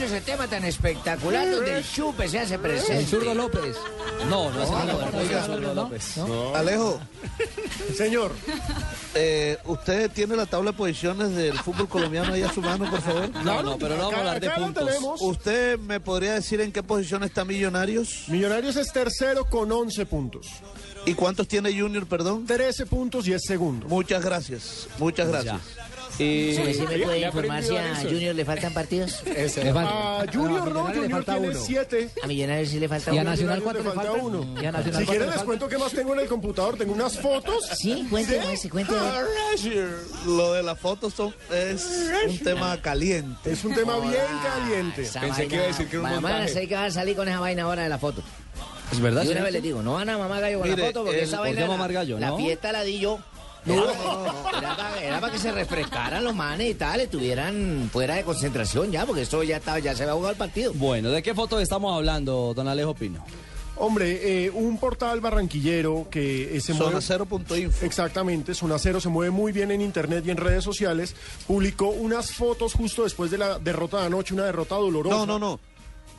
[0.00, 2.98] ese tema tan espectacular donde el chupe se hace presente.
[2.98, 3.76] El zurdo López.
[4.28, 4.70] No, no es
[5.50, 6.18] No, López.
[6.54, 7.00] Alejo,
[7.96, 8.32] Señor,
[9.14, 13.00] eh, ¿usted tiene la tabla de posiciones del fútbol colombiano ahí a su mano, por
[13.00, 13.30] favor?
[13.44, 14.90] No, no, pero no vamos a hablar de puntos.
[15.20, 18.24] ¿Usted me podría decir en qué posición está Millonarios?
[18.28, 20.46] Millonarios es tercero con 11 puntos.
[21.06, 22.46] ¿Y cuántos tiene Junior, perdón?
[22.46, 23.86] 13 puntos y es segundo.
[23.86, 25.60] Muchas gracias, muchas gracias.
[26.16, 26.56] ¿Sí
[26.88, 28.08] me puede informar si a eso.
[28.08, 29.22] Junior le faltan partidos?
[29.26, 30.20] Le falta.
[30.20, 31.60] A Junior no, le Junior falta tiene uno.
[31.64, 32.10] 7.
[32.22, 33.30] A Millonarios sí le falta Y a uno.
[33.30, 34.24] Nacional cuánto le le falta falta?
[34.26, 34.62] uno.
[34.62, 35.44] Y a Nacional Si quieren le les falta?
[35.44, 36.76] cuento qué más tengo en el computador.
[36.76, 37.66] Tengo unas fotos.
[37.76, 38.98] Sí, cuénteme, ese, cuénteme.
[40.26, 41.86] Lo de las fotos son, es
[42.28, 43.52] un tema caliente.
[43.52, 45.08] Es un tema bien caliente.
[45.20, 46.44] Pensé que iba a decir que era un a montaje.
[46.44, 48.22] hacer que van a salir con esa vaina ahora de la foto.
[48.92, 50.88] es verdad, Y una vez les digo, no van a mamar gallo con Mire, la
[50.88, 51.66] foto porque el- esa ¿por vaina.
[51.76, 52.36] la- gallo, La no?
[52.38, 53.18] fiesta la di yo.
[53.66, 58.22] Era, era para, era para que se refrescaran los manes y tal, estuvieran fuera de
[58.24, 60.72] concentración ya, porque esto ya estaba, ya se había jugado el partido.
[60.74, 63.24] Bueno, ¿de qué foto estamos hablando, don Alejo Pino?
[63.78, 66.96] Hombre, eh, un portal barranquillero que eh, se mueve...
[66.96, 67.84] Zona0.info.
[67.84, 71.14] Exactamente, Zona Cero se mueve muy bien en internet y en redes sociales.
[71.46, 75.16] Publicó unas fotos justo después de la derrota de anoche, una derrota dolorosa.
[75.16, 75.60] No, no, no.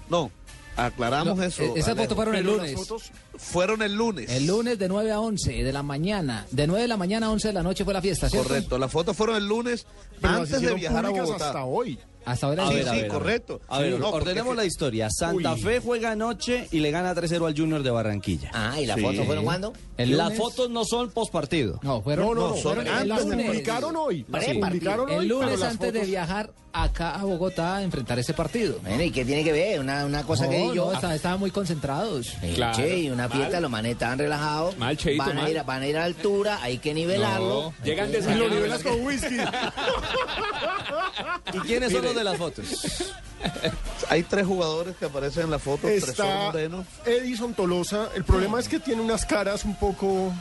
[0.09, 0.31] No,
[0.77, 1.63] aclaramos No, eso.
[1.63, 2.03] eh, esas Alejo.
[2.03, 2.75] fotos fueron el las lunes.
[2.75, 4.29] fotos- Fueron el lunes.
[4.31, 6.45] El lunes de 9 a 11 de la mañana.
[6.51, 8.47] De 9 de la mañana a 11 de la noche fue la fiesta, ¿cierto?
[8.47, 9.85] Correcto, las fotos fueron el lunes
[10.21, 11.47] pero antes de viajar a Bogotá.
[11.47, 11.99] hasta hoy.
[12.27, 13.07] Hasta ahora Sí, sí, ver, ver.
[13.07, 13.61] correcto.
[13.67, 15.09] A ver, Sí, no, ordenemos la historia.
[15.09, 15.61] Santa Uy.
[15.61, 18.51] Fe juega anoche y le gana 3-0 al Junior de Barranquilla.
[18.53, 19.01] Ah, ¿y las Sí.
[19.01, 19.73] fotos fueron cuándo?
[19.97, 21.79] Las fotos no son post partido.
[21.83, 22.25] No, fueron.
[22.27, 24.25] No, no, no, son fueron- antes publicaron hoy.
[24.41, 24.53] Sí.
[24.59, 25.09] publicaron.
[25.09, 28.77] El lunes antes de viajar acá a Bogotá a enfrentar ese partido.
[28.83, 29.79] Bueno, ¿y qué tiene que ver?
[29.79, 30.85] Una, una cosa que yo.
[30.87, 32.33] no, estaban, estaban muy concentrados.
[32.53, 32.77] Claro.
[32.77, 34.77] che, y una fiesta, los manes estaban relajados.
[34.77, 37.73] Mal, Cheito, van, a ir, a- van a ir a altura, hay que nivelarlo.
[37.83, 39.37] Llegan Y lo nivelas con whisky.
[41.53, 42.65] ¿Y quiénes son los de las fotos?
[44.09, 46.85] Hay tres jugadores que aparecen en la foto, tres Está son.
[47.05, 48.09] Edison Tolosa.
[48.15, 50.33] El problema es que tiene unas caras un poco...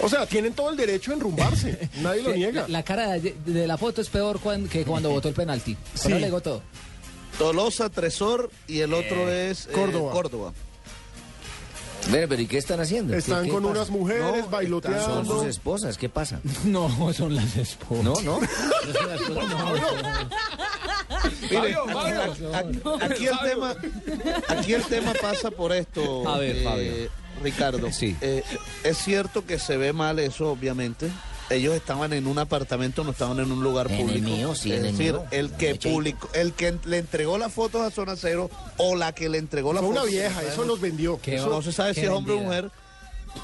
[0.00, 1.88] O sea, tienen todo el derecho a enrumbarse.
[2.00, 2.62] Nadie lo niega.
[2.62, 5.72] La, la cara de, de la foto es peor cuan- que cuando votó el penalti.
[5.94, 6.02] Sí.
[6.04, 6.62] Pero le digo todo.
[7.38, 10.12] Tolosa, Tresor y el otro es eh, Córdoba.
[10.12, 10.52] Córdoba.
[12.10, 13.14] Bueno, pero ¿y qué están haciendo?
[13.14, 13.74] Están ¿Qué- qué con pasa?
[13.74, 15.24] unas mujeres No, Son bailoteando.
[15.38, 16.40] sus esposas, ¿qué pasa?
[16.64, 18.04] No, son las esposas.
[18.04, 18.40] No, no.
[21.50, 21.76] Mire,
[22.54, 23.74] aquí, aquí el tema,
[24.48, 26.28] aquí el tema pasa por esto.
[26.28, 26.92] A ver, eh, Fabio.
[27.42, 27.92] Ricardo.
[27.92, 28.16] Sí.
[28.20, 28.42] Eh,
[28.84, 31.08] es cierto que se ve mal eso, obviamente.
[31.50, 34.28] Ellos estaban en un apartamento, no estaban en un lugar En el público.
[34.28, 35.24] mío, sí, es en el decir, mío.
[35.30, 39.30] el que publicó, el que le entregó las fotos a Zona Cero o la que
[39.30, 40.10] le entregó la Fue una foto.
[40.12, 41.18] vieja, eso los vendió.
[41.24, 42.70] Eso no se sabe si es hombre o mujer,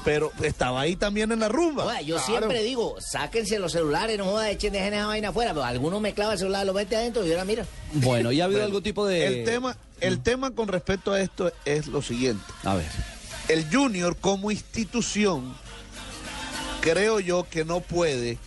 [0.03, 1.85] pero estaba ahí también en la rumba.
[1.85, 2.31] Oiga, yo Claro.
[2.31, 6.13] siempre digo, sáquense los celulares, no joda, echen, dejen esa vaina afuera, pero alguno me
[6.13, 7.65] clava el celular, lo mete adentro y ahora mira.
[7.93, 9.25] Bueno, ¿y ha habido Bueno, algún tipo de...?
[9.27, 12.43] El tema, el tema con respecto a esto es lo siguiente.
[12.63, 12.85] A ver.
[13.47, 15.55] El Junior como institución,
[16.81, 18.37] creo yo que no puede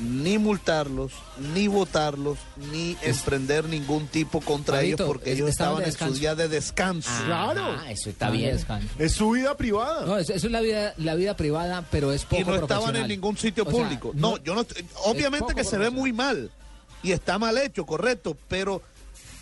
[0.00, 1.12] ni multarlos,
[1.54, 2.38] ni votarlos,
[2.72, 6.48] ni emprender ningún tipo contra ellos porque es- ellos estaban de en su día de
[6.48, 7.10] descanso.
[7.26, 7.62] Claro.
[7.78, 8.54] Ah, eso está Ah, bien.
[8.56, 8.88] descanso.
[8.98, 10.06] Es su vida privada.
[10.06, 12.94] No, eso, eso es la vida, la vida privada, pero es poco y no estaban
[12.96, 14.12] en ningún sitio O sea, público.
[14.14, 14.60] no, yo no.
[14.62, 16.50] estoy- Obviamente que se ve muy mal
[17.02, 18.82] y está mal hecho, correcto, pero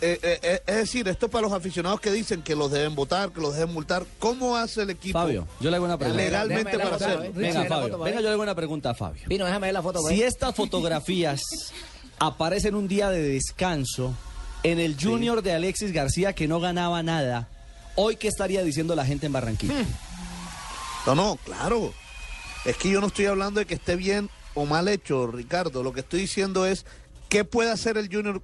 [0.00, 3.30] eh, eh, eh, es decir, esto para los aficionados que dicen que los deben votar,
[3.32, 4.04] que los deben multar.
[4.18, 5.18] ¿Cómo hace el equipo?
[5.18, 6.22] Fabio, yo le hago una pregunta.
[6.22, 7.32] Legalmente para hacerlo.
[7.34, 7.92] Venga, Fabio.
[7.92, 9.22] foto, Venga, yo le hago una pregunta a Fabio.
[9.28, 10.00] Pino, déjame ver la foto.
[10.08, 11.40] Si estas fotografías
[12.18, 14.14] aparecen un día de descanso
[14.62, 17.48] en el Junior de Alexis García que no ganaba nada,
[17.94, 19.84] hoy qué estaría diciendo la gente en Barranquilla?
[21.06, 21.94] No, no, claro.
[22.64, 25.82] Es que yo no estoy hablando de que esté bien o mal hecho, Ricardo.
[25.82, 26.84] Lo que estoy diciendo es
[27.28, 28.42] qué puede hacer el Junior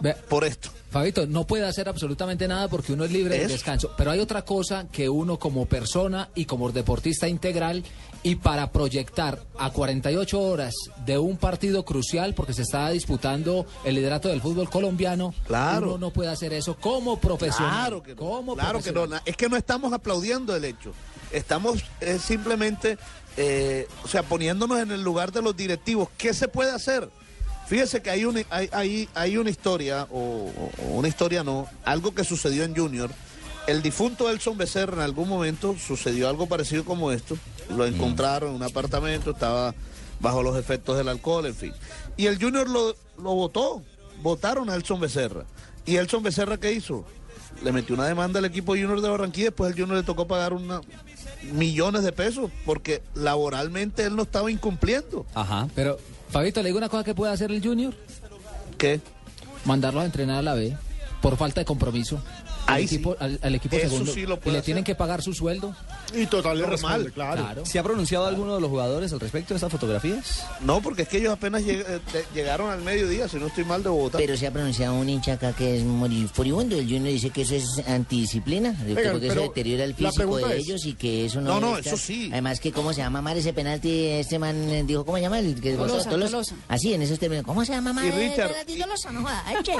[0.00, 0.68] Ve- por esto.
[0.96, 3.90] Fabito, no puede hacer absolutamente nada porque uno es libre de descanso.
[3.98, 7.84] Pero hay otra cosa que uno como persona y como deportista integral
[8.22, 10.74] y para proyectar a 48 horas
[11.04, 15.88] de un partido crucial porque se está disputando el liderato del fútbol colombiano, Claro.
[15.88, 17.72] uno no puede hacer eso como profesional.
[17.78, 18.16] Claro que no.
[18.22, 19.00] Como Claro que no.
[19.02, 19.10] profesional.
[19.10, 20.92] na- Es que no estamos aplaudiendo el hecho.
[21.30, 22.96] Estamos eh, simplemente,
[23.36, 26.08] eh, o sea, poniéndonos en el lugar de los directivos.
[26.16, 27.10] ¿Qué se puede hacer?
[27.68, 31.66] Fíjese que hay una, hay, hay, hay una historia, o, o- o una historia no,
[31.84, 33.10] algo que sucedió en Junior.
[33.66, 37.36] El difunto Elson Becerra en algún momento sucedió algo parecido como esto.
[37.76, 39.74] Lo encontraron en un apartamento, estaba
[40.20, 41.72] bajo los efectos del alcohol, en fin.
[42.16, 43.82] Y el Junior lo, lo votó,
[44.22, 45.44] votaron a Elson Becerra.
[45.84, 47.04] ¿Y Elson Becerra qué hizo?
[47.64, 50.52] Le metió una demanda al equipo Junior de Barranquilla, después el Junior le tocó pagar
[50.52, 50.80] una,
[51.52, 55.26] millones de pesos porque laboralmente él no estaba incumpliendo.
[55.34, 55.68] Ajá.
[55.74, 55.98] Pero,
[56.30, 57.94] Fabito, le digo una cosa que puede hacer el Junior.
[58.78, 59.00] ¿Qué?
[59.64, 60.76] Mandarlos a entrenar a la B.
[61.20, 62.20] por falta de compromiso.
[62.66, 63.16] Al Ahí equipo, sí.
[63.20, 64.12] al, al equipo Eso segundo.
[64.12, 65.74] sí lo y le tienen que pagar su sueldo.
[66.14, 66.80] Y total le Normal.
[66.80, 67.42] responde, claro.
[67.44, 67.66] Claro.
[67.66, 70.44] ¿Se ha pronunciado alguno de los jugadores al respecto de estas fotografías?
[70.60, 73.82] No, porque es que ellos apenas lleg- eh, llegaron al mediodía, si no estoy mal,
[73.84, 74.18] de Bogotá.
[74.18, 76.76] Pero se ha pronunciado un hincha acá que es mori- furibundo.
[76.76, 78.72] El Junior dice que eso es antidisciplina.
[78.84, 81.54] Yo Oigan, creo que eso deteriora el físico de es- ellos y que eso no.
[81.54, 81.94] No, no, estar.
[81.94, 82.28] eso sí.
[82.32, 84.06] Además, que cómo se llama mal ese penalti.
[84.06, 85.38] Este man eh, dijo, ¿cómo se llama?
[85.38, 86.54] El que Tolosa, Tolosa.
[86.68, 87.44] Así, en esos términos.
[87.46, 88.78] ¿Cómo se llama mal Y el Richard, penalti y-?
[89.12, 89.26] No.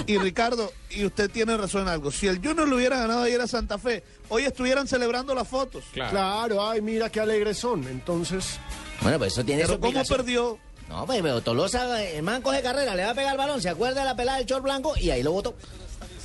[0.06, 2.11] Y Ricardo, y usted tiene razón en algo.
[2.11, 5.84] Si el Junior le hubiera ganado ayer a Santa Fe, hoy estuvieran celebrando las fotos.
[5.93, 7.87] Claro, ay, mira qué alegres son.
[7.88, 8.58] Entonces,
[9.00, 10.58] Bueno, pues eso tiene su Pero ¿cómo perdió?
[10.88, 13.69] No, pues pero Tolosa, el man coge carrera, le va a pegar el balón, se
[13.69, 15.55] acuerda de la pelada del short blanco y ahí lo botó.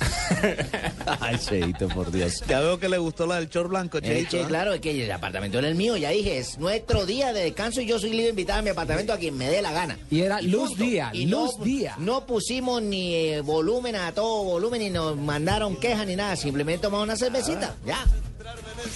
[1.20, 2.42] Ay, Cheito, por Dios.
[2.48, 4.30] Ya veo que le gustó la del short blanco, Eh, Cheito.
[4.30, 4.46] che, ¿ah?
[4.46, 7.80] claro, es que el apartamento era el mío, ya dije, es nuestro día de descanso
[7.80, 9.98] y yo soy libre de invitar a mi apartamento a quien me dé la gana.
[10.10, 10.84] Y era luz punto.
[10.84, 11.94] día, Y luz no, día.
[11.98, 16.82] No pusimos ni eh, volumen a todo volumen ni nos mandaron quejas ni nada, simplemente
[16.82, 18.04] tomamos una cervecita, ya.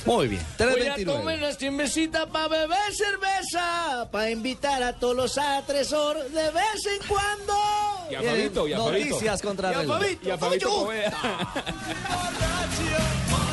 [0.05, 0.43] Muy bien.
[0.59, 1.05] Voy a 329.
[1.19, 6.87] tomar una cervecita para beber cerveza, para invitar a todos los a Tresor de vez
[7.01, 7.55] en cuando.
[8.11, 9.09] Y a Fabito, y a Fabito.
[9.09, 9.99] Noticias contra Y a reloj.
[9.99, 10.85] Fabito, Y a Fabito Fabito.
[10.85, 11.49] Poveda.